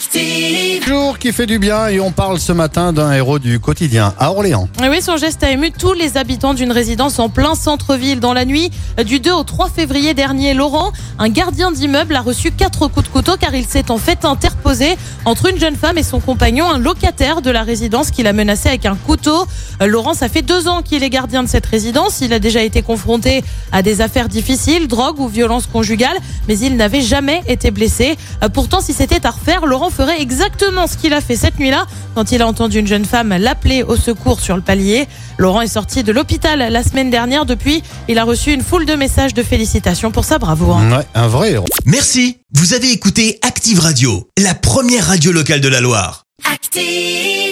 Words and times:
Active. 0.00 0.82
Jour 0.88 1.18
qui 1.18 1.30
fait 1.30 1.44
du 1.44 1.58
bien 1.58 1.88
et 1.88 2.00
on 2.00 2.10
parle 2.10 2.40
ce 2.40 2.52
matin 2.52 2.94
d'un 2.94 3.12
héros 3.12 3.38
du 3.38 3.60
quotidien 3.60 4.14
à 4.18 4.30
Orléans. 4.30 4.66
Et 4.82 4.88
Oui, 4.88 5.02
son 5.02 5.18
geste 5.18 5.42
a 5.44 5.50
ému 5.50 5.72
tous 5.72 5.92
les 5.92 6.16
habitants 6.16 6.54
d'une 6.54 6.72
résidence 6.72 7.18
en 7.18 7.28
plein 7.28 7.54
centre-ville. 7.54 8.18
Dans 8.18 8.32
la 8.32 8.46
nuit 8.46 8.70
du 9.04 9.20
2 9.20 9.30
au 9.30 9.42
3 9.42 9.68
février 9.68 10.14
dernier, 10.14 10.54
Laurent, 10.54 10.92
un 11.18 11.28
gardien 11.28 11.70
d'immeuble, 11.70 12.16
a 12.16 12.22
reçu 12.22 12.50
quatre 12.50 12.88
coups 12.88 13.08
de 13.08 13.12
couteau 13.12 13.36
car 13.38 13.54
il 13.54 13.66
s'est 13.66 13.90
en 13.90 13.98
fait 13.98 14.24
interposé 14.24 14.96
entre 15.26 15.50
une 15.50 15.60
jeune 15.60 15.76
femme 15.76 15.98
et 15.98 16.02
son 16.02 16.18
compagnon, 16.18 16.70
un 16.70 16.78
locataire 16.78 17.42
de 17.42 17.50
la 17.50 17.62
résidence 17.62 18.10
qui 18.10 18.22
l'a 18.22 18.32
menacé 18.32 18.70
avec 18.70 18.86
un 18.86 18.96
couteau. 18.96 19.46
Laurent, 19.84 20.14
ça 20.14 20.30
fait 20.30 20.40
deux 20.42 20.66
ans 20.66 20.80
qu'il 20.80 21.02
est 21.02 21.10
gardien 21.10 21.42
de 21.42 21.48
cette 21.48 21.66
résidence. 21.66 22.22
Il 22.22 22.32
a 22.32 22.38
déjà 22.38 22.62
été 22.62 22.80
confronté 22.80 23.44
à 23.70 23.82
des 23.82 24.00
affaires 24.00 24.30
difficiles, 24.30 24.88
drogue 24.88 25.20
ou 25.20 25.28
violence 25.28 25.66
conjugale, 25.66 26.16
mais 26.48 26.58
il 26.58 26.78
n'avait 26.78 27.02
jamais 27.02 27.42
été 27.46 27.70
blessé. 27.70 28.16
Pourtant, 28.54 28.80
si 28.80 28.94
c'était 28.94 29.26
à 29.26 29.30
refaire, 29.30 29.66
Laurent 29.66 29.89
ferait 29.90 30.20
exactement 30.20 30.86
ce 30.86 30.96
qu'il 30.96 31.12
a 31.12 31.20
fait 31.20 31.36
cette 31.36 31.58
nuit-là 31.58 31.86
quand 32.14 32.32
il 32.32 32.42
a 32.42 32.46
entendu 32.46 32.78
une 32.78 32.86
jeune 32.86 33.04
femme 33.04 33.34
l'appeler 33.36 33.82
au 33.82 33.96
secours 33.96 34.40
sur 34.40 34.56
le 34.56 34.62
palier. 34.62 35.06
Laurent 35.38 35.60
est 35.60 35.68
sorti 35.68 36.02
de 36.02 36.12
l'hôpital 36.12 36.58
la 36.58 36.82
semaine 36.82 37.10
dernière. 37.10 37.46
Depuis, 37.46 37.82
il 38.08 38.18
a 38.18 38.24
reçu 38.24 38.52
une 38.52 38.62
foule 38.62 38.86
de 38.86 38.94
messages 38.94 39.34
de 39.34 39.42
félicitations 39.42 40.10
pour 40.10 40.24
sa 40.24 40.38
bravoure. 40.38 40.76
Ouais, 40.76 41.06
un 41.14 41.28
vrai 41.28 41.52
héros. 41.52 41.66
Merci, 41.86 42.38
vous 42.54 42.74
avez 42.74 42.90
écouté 42.90 43.38
Active 43.42 43.80
Radio, 43.80 44.28
la 44.38 44.54
première 44.54 45.06
radio 45.06 45.32
locale 45.32 45.60
de 45.60 45.68
la 45.68 45.80
Loire. 45.80 46.24
Active. 46.50 47.49